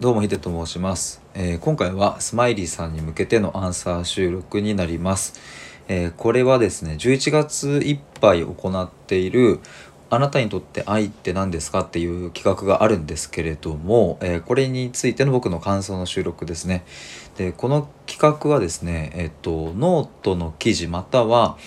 [0.00, 5.40] どうもヒデと申します、えー今回はスマイリーさんに向けてのアンサー収録になります、
[5.88, 9.58] えーこれはですね11月いっぱい行っている
[10.08, 16.84] あなたにとって愛って何ですかっていう企画があるんですけれども、えーこれについての僕の感想の収録ですね。
[17.36, 21.58] でこの企画はですねえっとノートの記事または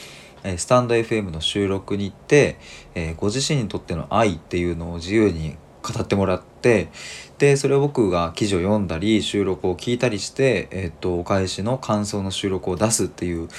[0.55, 2.57] スタンド FM の収録に行って、
[2.95, 6.89] えご自身にとっての愛っていうのを自由に語ってもらって
[7.37, 13.49] でそれを僕が記事を読んだり収録を聞いたりして、えー、とお返しの感想の収録を出すっていう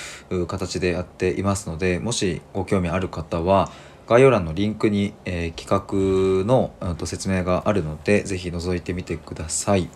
[0.46, 3.70] 形でやっていますのでもしご興味ある方は
[4.06, 9.88] 概要欄のリンクに、えー企画の、うんと説明があるのでぜひ覗いてみてください。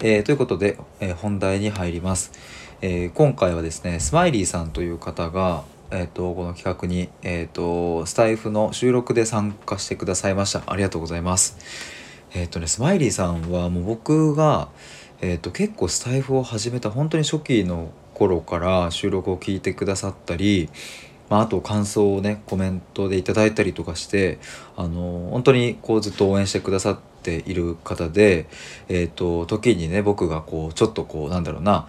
[0.00, 2.32] えーということで、えー本題に入ります、
[2.82, 10.62] え今回はですねスマイリーさんという方が、えー、とこの企画に、えー、とスタイフの収録で参加してくださいました。
[10.66, 11.56] ありがとうございます。
[12.32, 14.68] えっ、とねスマイリーさんはもう僕が、
[15.20, 20.68] えー、と結構スタイフを始めた本当に初期の頃から収録を聞いてくださったり
[21.30, 24.38] まあ、あと感想をねコメントでいただいたりとかして
[24.76, 28.46] あの本当にこうずっと応援してくださっている方で、
[28.88, 31.88] えー、と時にね僕がこうちょっとこうなんだろうな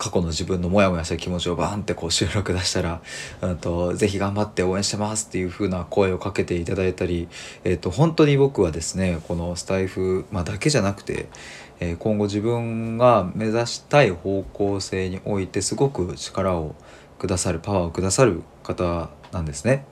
[0.00, 3.02] 過去の自分のモヤモヤした気持ちをバーンってこう収録出したら
[3.42, 7.28] 「うんとぜひ頑張って応援してます」っていう風な声をかけていただいたり、
[7.64, 11.28] えー、と本当に僕はですねこのスタイフ、まあ、だけじゃなくて、
[11.80, 16.74] えー今後自分が目指したい方向性においてすごく力を
[17.18, 19.84] くださるパワーをくださる方なんですね。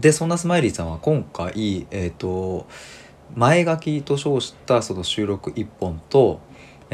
[0.00, 2.66] でそんなスマイリーさんは今回、えー、と
[3.34, 6.40] 前書きと称したその収録1本と,、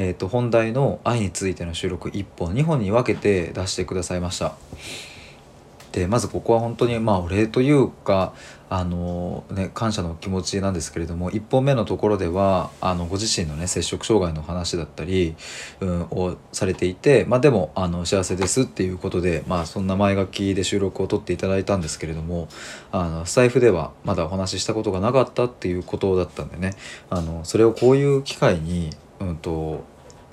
[0.01, 4.55] えー、と本題の愛についての収録1本2本に分けて出してくださいました。
[5.91, 8.33] でまずここは本当にまあお礼というか
[8.69, 15.35] あの、ね、感謝の気持ちなんですけれども1本目のところではあのご自身のね摂食障害の話だったり、
[15.81, 22.49] うん、をされていて、まあ、でもあの幸せですっていうことで、まあ、そんな前書きで収録を取っていただいたんですけれども
[22.93, 26.75] あのスタイフではまだお話ししたことがなかったっていうことだったんでね
[27.09, 29.85] あのそれをこういう機会に、うんと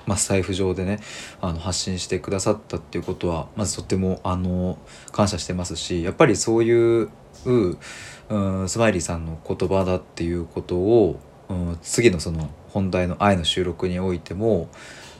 [0.06, 1.00] まあ、スタイフ上でね
[1.40, 4.78] あの発信してくださったっていうことはまずとってもあの
[5.12, 7.10] 感謝してますしやっぱりそういう、
[7.44, 14.68] うん、スマイリーさんの言葉だっていうことを、うん、次のその本題の愛の収録においても、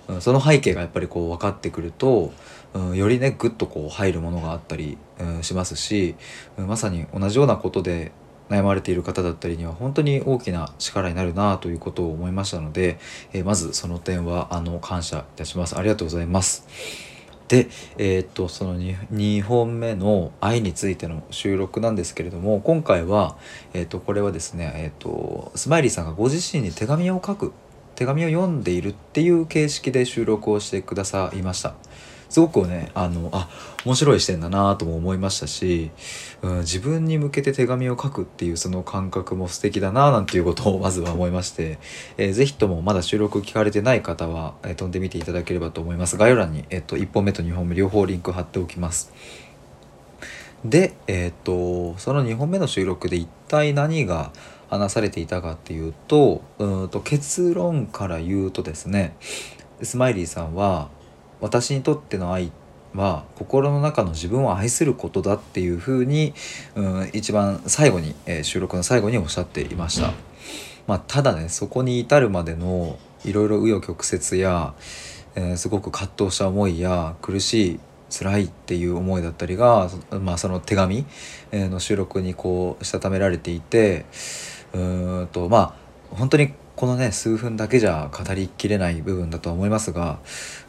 [0.09, 2.33] うん、その背景がやっぱりこう分かってくると、
[2.75, 6.15] うん、よりねグッとこう入るものがあったり、うん、しますし、
[6.59, 8.13] うんまさに同じようなことで
[8.49, 12.99] 悩まれている方だったりには本当に大きな力になるなということを思いましたので、
[13.33, 15.77] えーまずその点はあの感謝いたします。
[15.77, 16.67] ありがとうございます。
[17.49, 23.37] でえーっとその 2, 2本目の「愛についての収録なんですけれども今回は、
[23.73, 27.53] えーっとこれはですね、えっとスマイリーさんがご自身に手紙を書く
[27.95, 31.75] 手紙を読んでいるっていう形式で収録をしてくださいました。
[32.29, 33.49] すごくねあのあ
[33.85, 35.91] 面白い視点だなとも思いましたし、
[36.43, 41.79] うん、自分に向けて手紙を書くっていうその感覚も素敵だななんていうことをまずは思いまして、
[42.17, 46.17] えーぜひともまだ収録聞かれてない方は、えー飛んでみていただければと思います。
[46.17, 49.13] 概要欄に、えっと1本目と2本目両方リンク貼っておきます。
[50.65, 54.33] でえっ、とその2本目の収録で一体何が
[54.69, 59.17] 話されていたかっていうとうんと結論から言うとですね
[59.83, 60.89] スマイリーさんは
[61.41, 62.51] 私にとっての愛
[62.95, 66.35] は心の中の自分を愛することだっていうふうに、
[66.75, 70.13] うん、一番最後に、えー収録の最後におっしゃっていました。
[70.87, 74.75] まあ、ただねそこに至るまでのいろいろ紆余曲折や、
[75.35, 81.05] えーすごく葛藤した思いや苦しい辛いっていう思いだったりが、そまあ、その手紙
[81.53, 84.07] の収録にこうしたためられていて
[84.73, 85.59] うんとま
[86.13, 90.19] あ本当にこのね数分だけじゃ語りきれない部分だとは思いますが、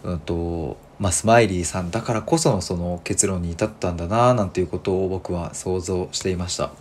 [0.04, 6.72] うんとまあ、スマイリーさんだからこそのその結論に至ったんだななんていうことを僕は想像していました。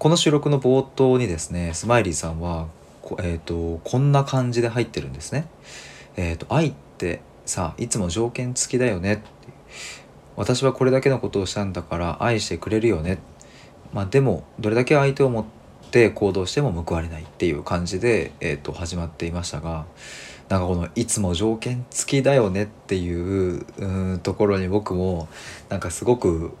[0.00, 2.66] この収録の冒頭にですねスマイリーさんは
[3.00, 5.46] こ,、えー、とこんな感じで入ってるんですね。
[6.16, 9.24] えー、と愛ってさいつも条件付きだよねって
[10.36, 13.18] 私はこれだけのことをしたんだから愛してくれるよね、
[13.92, 15.63] まあ、でもどれだけ相手を持って
[16.10, 19.86] 行動しても報われないっていう感じで、えー、と始まっていましたが
[20.48, 23.64] なんかこの「いつも条件付きだよね」っていう
[24.14, 25.28] うところに僕も
[25.68, 26.52] なんかすごく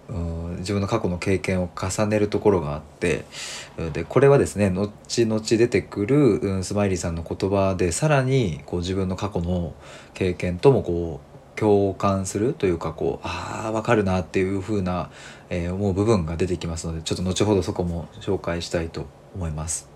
[0.58, 3.24] 自分の過去の経験を重ねるところがあって
[3.92, 9.74] でこれはですね後々出てくる、スマイリーさんの言葉でさらにこう自分の過去の
[10.14, 15.10] 経験ともこう共感するというかこうああ分かるなっていう風な、
[15.50, 19.88] えー思う部分が出てきますのでちょっと後ほどそこも紹介したいと思います。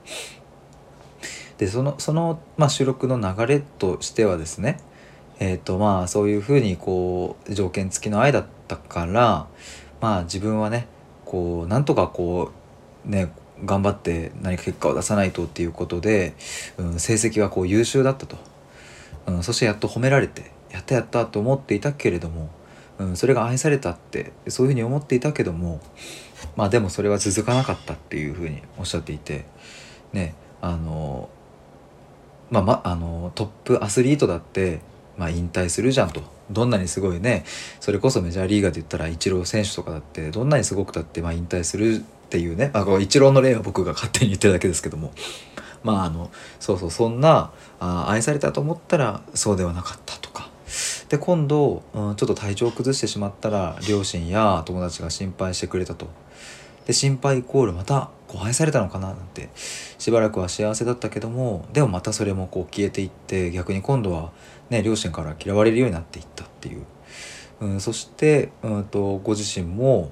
[1.59, 4.79] でそのその、まあ、収録の流れとしてはですね
[5.41, 9.47] えっ、とまあそういうふうにこう条件付きの愛だったから
[10.01, 10.87] まあ自分はね
[11.25, 12.53] こうなんとかこ
[13.05, 13.33] うね
[13.65, 16.35] 頑張って何か結果を出さないとっていうことで、
[16.77, 18.37] うん、成績はこう優秀だったと、
[19.27, 22.51] うん、そしてやっと褒められてやったやったと思っていたけれども、
[22.99, 25.81] うん、それが愛されたってそういうふうに思っていたけども
[26.57, 29.45] まあでもそれは続かなかったっていうふうにおっしゃっていて
[30.13, 31.29] ねあの
[32.51, 34.81] まあ、まあのトップアスリートだって、
[35.17, 36.23] まあ、引退するじゃんと。
[36.51, 37.45] どんなにすごいね
[37.79, 41.99] それこそメジャーリーガーで言ったらイチロー選手とかだってどんなにすごくたってまあ引退するっ
[42.31, 45.13] ていうねあイチローの例は僕が勝手に言ってるだけですけども
[45.83, 50.49] まああのそうそうそんなあ愛されたと思ったらそうではなかったとか
[51.09, 56.09] で今度、うん、ちょっと体調を崩してしまったら両親や友達が心配してくれたと。
[56.87, 64.33] で心配イコールまたこう愛されたのかななんてしばらくは幸せだったけどもでもまたそれもこう消えていって逆に今度は
[64.71, 66.87] ね両親から嫌われるようになっていったっていう、
[67.61, 70.11] うん、そして、うんと、ご自身も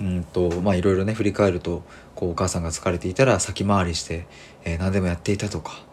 [0.00, 1.84] うんとまあいろいろね振り返ると
[2.16, 4.26] こうお母さんが疲れていたら先回りして、
[4.64, 5.85] えー、何でもやっていたとか。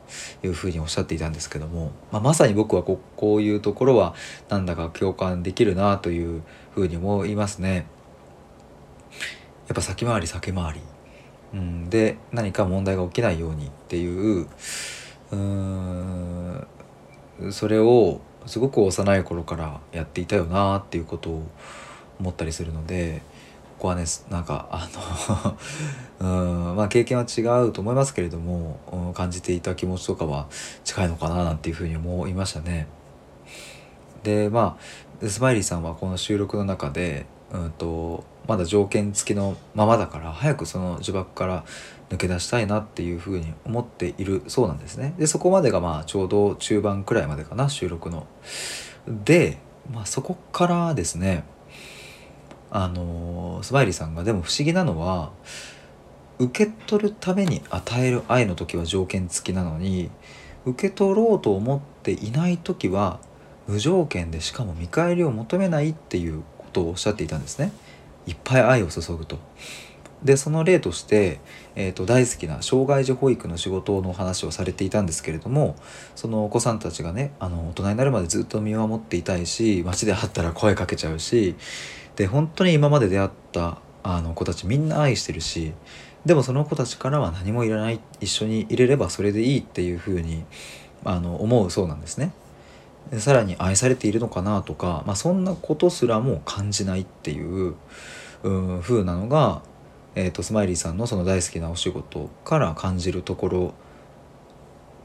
[0.44, 4.16] いうふうにおっしゃっていたんですけども、まあ、まさに僕はここういうところは
[4.50, 6.44] なんだか共感できるなという
[6.74, 7.86] ふうに思いますね。
[9.68, 10.82] やっぱ先回り先回り、
[11.54, 14.48] うん、で何か問題が起きないようにっていう
[15.32, 16.68] うん
[17.52, 21.44] それをすごく幼い頃からやっていたよなっていうことを
[22.20, 23.22] 思ったりするので
[23.84, 24.90] こはねなんかあ
[26.20, 26.24] の
[26.72, 30.48] うんまあ経験は違うと思いますけれども、うん、感じていた気持ちとかは
[30.86, 32.88] 近いのかななんていうふうに思いましたね。
[34.24, 34.78] でま
[35.22, 41.66] あスマイリーさんはこの収録の中で、うんとまだ条件付きのままだから早くその呪縛から
[42.10, 45.14] 抜け出したいなっていうふうに思っているそうなんですね。
[45.18, 48.28] でそこまでがまあちょうど中盤くらいまでかな収録の。
[49.08, 49.58] で、
[49.94, 51.44] まあ、そこからですね
[52.76, 55.32] あのスマイリーさんがでも不思議なのは
[56.40, 60.10] 受け取るために与える愛の時は条件付きなのに
[60.66, 63.20] 受け取ろうと思っていない時は
[63.68, 67.72] 無条件でしかも見返りを求めないっていうことをおっしゃっていたんですね。
[68.26, 69.38] いっぱい愛を注ぐと。
[70.24, 71.42] でその例として、
[71.76, 75.76] えーと、大好きな障害児保育の仕事の話をされていたんですけれども
[76.16, 81.56] そのお子さんたちがねあの大人になるまでずっと見守っていたいし街で会ったら声かけちゃうし
[82.16, 85.74] で本当に今まで出会ったあの子たちみんな愛してるし
[86.26, 90.46] でもその子たちからは何もいらない一緒にいれればそれでいいっていうふうに
[91.04, 92.34] あの思うそうなんですね。
[93.12, 97.76] でさらに愛されているのかなとか、まあ、そんなことすらも感じないっていう
[98.44, 99.62] う風なのが、
[100.16, 103.74] えーと、スマイリーさんのその大好きなお仕事から感じるところ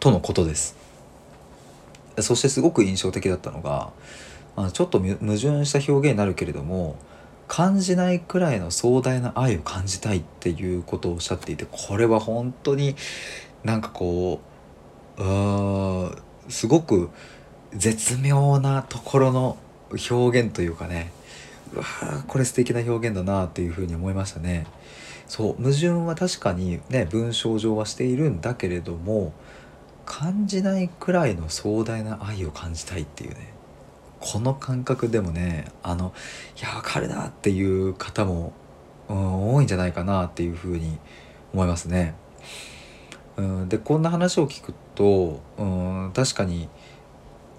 [0.01, 0.77] とのことです。
[2.21, 3.93] そしてすごく印象的だったのが、
[4.67, 6.97] あ、ちょっと矛盾した表現になるけれども
[7.47, 12.95] 感じないくらいの壮大な愛を感じたいっていうことをおっしゃっていてこれは本当に
[13.65, 14.41] なんかこ
[15.17, 16.13] うう
[16.49, 17.11] すごく
[17.75, 19.57] 絶妙なところの
[20.11, 21.11] 表現というかね
[21.75, 21.85] うわ
[22.27, 24.67] これ素敵な表現だなっていうふうに思いましたね。
[25.27, 29.35] そう矛盾は確かにね文章上はしているんだけれども
[30.07, 33.53] 感じないくらいの壮大な愛を感じたいっていうね
[34.21, 36.13] この感覚でもねあの
[36.59, 38.53] いや分かるなっていう方も、
[39.09, 40.99] うん、多いんじゃないかなっていうふうに
[41.53, 42.15] 思いますね。
[43.37, 46.69] うん、でこんな話を聞くと、うん、確かに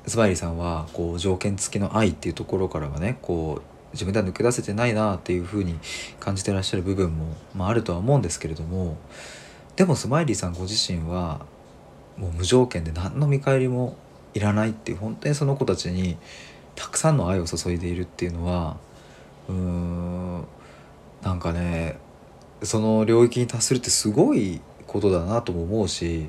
[0.05, 3.61] スマイリーさんはこう条件付きの愛っていうところからはねこう
[3.93, 5.79] 自分では抜け出せてないなっていうふうに
[6.19, 8.97] 感じてらっしゃる部分も、まあ、あるとは思うんですけれども
[9.77, 11.45] でもスマイリーさんご自身は
[12.17, 13.97] もう無条件で何の見返りも
[14.33, 16.17] いらないっていう本当にその子たちに
[16.75, 18.77] たくさんの愛を注いでいるっていうのは
[19.47, 20.45] うーん
[21.21, 21.97] なんかね
[22.63, 26.27] その領域に達するってすごいことだなとも思うし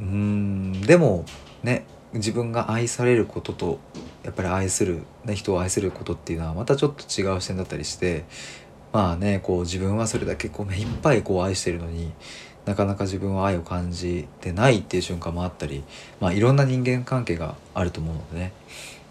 [0.00, 1.24] うんでも
[1.62, 3.78] ね自分が愛されることと
[4.24, 8.24] やっぱり愛する、ね、人を愛することっていうのはまたちょっと違う視点だったりして
[8.92, 12.12] まあねこう自分はそれだけこう目いっぱいこう愛してるのに
[12.66, 15.82] なかなか自分は愛を感じてないっていう瞬間もあったり、
[16.20, 18.52] まあ、いろんな人間関係があると思うのでね。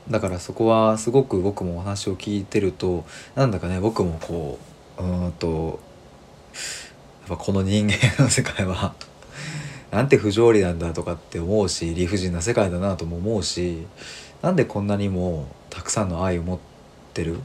[0.09, 4.57] だからそこはすごく僕もお話を聞いてるとなんだかね僕もこ
[4.97, 5.79] ううんと
[7.29, 8.95] やっぱこの人間の世界は
[9.91, 13.85] なんて不条理なんだとかって思うし理不尽な世界だなとも思うし
[14.41, 16.59] なんでこんなにもたくさんの愛を持っ
[17.13, 17.39] てる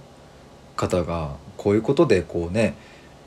[0.76, 2.76] 方がこういうことでこうね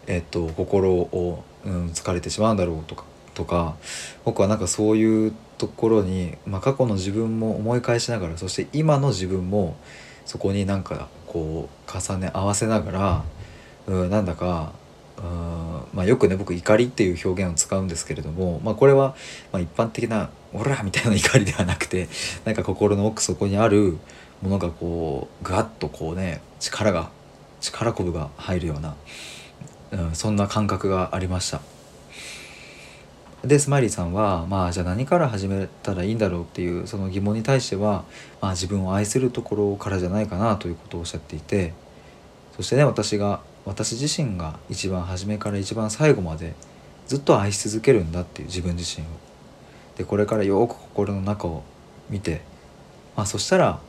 [0.08, 3.76] えっと心を、うん、疲れてしまうんだろうとかとか
[4.26, 9.76] 僕はなんかそういうところに、まあ、過去の自分も思い返しながらそして今の自分も
[10.26, 13.24] そこになんかこう重ね合わせながら
[13.88, 14.74] うんなんだか
[15.18, 19.16] うんまあ、よくね僕怒りっていう表現を使うんですけれども、まあ、これは
[19.52, 22.08] ま一般的な「オラ!」みたいな怒りではなくて
[22.46, 23.98] なんか心の奥底にある
[24.44, 27.10] ものがこうガッとこうね力が
[27.62, 28.96] 力こぶが入るような、
[29.92, 31.62] うん、そんな感覚がありました。
[33.44, 38.04] でスマイリーさんはまあじゃあ何から始めたらいいんだろうっていうその疑問に対しては、
[38.42, 41.74] まあ、自分を愛するところからじゃないかなということをおっしゃっていて
[42.56, 46.56] そしてね私が私自身が一番初めから一番最後まで
[47.06, 49.10] ずっと愛し続けるんだっていう自分自身を。
[49.98, 51.64] でこれからよく心の中を
[52.10, 52.42] 見て、
[53.16, 53.80] まあ、そしたら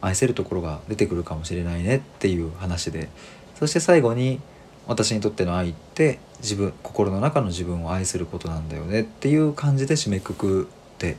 [0.00, 3.08] 愛せるところが出てくるかもしれないねっていう話で
[3.56, 4.40] そして最後に
[4.86, 10.66] 私にとっての愛って自分心の中の自分を愛することなんだよねっていう感じで締めくくっ
[10.98, 11.16] て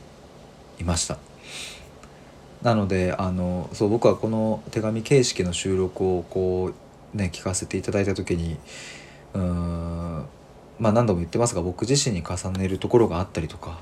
[0.80, 1.18] いました。
[2.62, 6.72] なのであのそう僕はこの手紙形式の収録をこ
[7.14, 8.56] うね聞かせていただいた時に
[9.34, 10.26] うーん
[10.78, 13.80] まあ何度も言ってますが僕自身に重ねるところがあったりとか、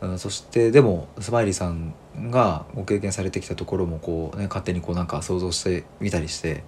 [0.00, 1.94] うん、そしてでもスマイリーさん
[2.30, 6.64] がご経験されてきたところもこう、ね、勝手にこうなんか想像してみたりして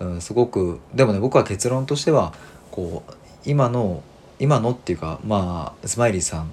[0.00, 2.32] うん、すごくでもね僕は結論としては
[2.70, 3.12] こう
[3.44, 4.02] 今の
[4.38, 6.50] 今のっていうかまあスマイリーさん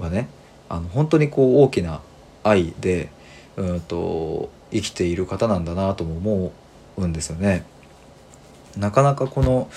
[0.00, 0.28] はね
[0.68, 2.00] あの本当にこう大きな
[2.42, 3.10] 愛で
[3.56, 6.52] うんと生きている方なんだなとも思
[6.96, 7.64] うんですよね。
[8.76, 9.70] なかなかこの、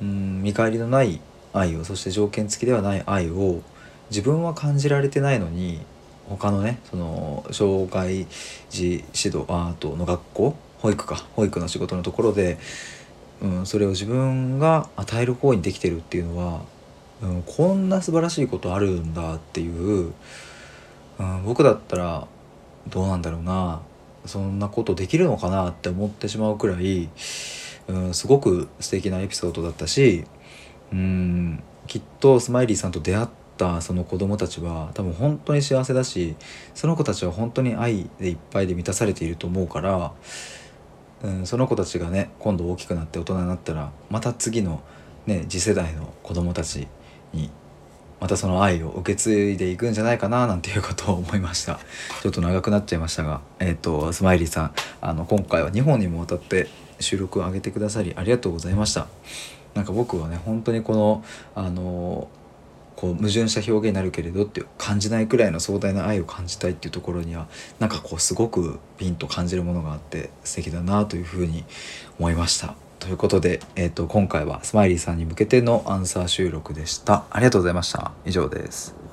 [0.00, 1.20] うん、見返りのない
[1.52, 3.62] 愛をそして条件付きではない愛を
[4.10, 5.80] 自分は感じられてないのに
[6.28, 8.26] 他のねその障害
[8.70, 12.58] 児指導アートの学校保育か保育の仕事のところで、
[13.42, 16.60] うん、それを自分が与える方にできてるっていうのは、
[17.22, 20.12] うん、こんな素晴らしいことあるんだっていう、
[21.18, 22.26] うん、僕だったら
[22.88, 23.80] どうなんだろうな
[24.26, 27.08] そんなことできるのかなって思ってしまうくらい、
[27.88, 30.24] うん、すごく素敵なエピソードだったし、
[30.92, 36.36] うん、きっとスマイリーさんと出会ったその子供たちは多分本当に幸せだし
[36.74, 40.12] その子たちは本当に愛でいっぱいで満たされていると思うから
[41.22, 44.82] うん、その子たちがね今度大きくなって大人になったらまた次の、
[45.26, 46.86] ね、次世代の子供たち
[47.32, 47.50] に
[48.20, 51.78] またその愛を受け継いでいくんじゃないかななんていうことを思いました。
[52.22, 59.06] ちょっと長くなっちゃいましたが、えーと、スマイリーさんあの今回は2本にもわたって収録を上げてくださりありがとうございました。
[59.74, 62.28] なんか僕はね本当にこのあの
[62.98, 67.46] こう矛盾した表現になるけれどって感じないくらいの壮大な愛を感じたいっていうところには
[67.78, 71.64] なんかこうすごくピンと感じるものがあって素敵だなというふうに
[72.18, 72.74] 思いました。
[72.98, 77.24] ということで、えーと、今回はスマイリーさんに向けてのアンサー収録でした。
[77.30, 78.10] ありがとうございました。
[78.26, 79.07] 以上です。